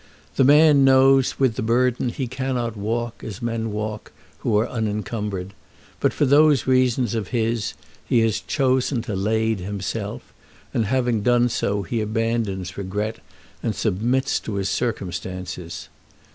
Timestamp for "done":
11.21-11.49